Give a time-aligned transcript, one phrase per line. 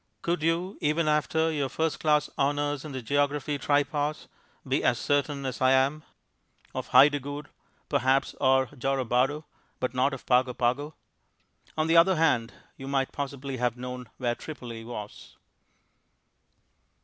[0.23, 4.25] Could you, even after your first class honours in the Geography Tripos,
[4.67, 6.01] be as certain as I am?
[6.73, 7.45] Of Hidegkut,
[7.87, 9.45] perhaps, or Jorobado,
[9.79, 10.95] but not of Pago Pago.
[11.77, 15.37] On the other hand, you might possibly have known where Tripoli was.